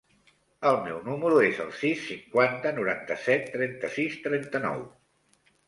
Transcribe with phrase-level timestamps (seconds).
[0.69, 4.85] El meu número es el sis, cinquanta, noranta-set, trenta-sis, trenta-nou.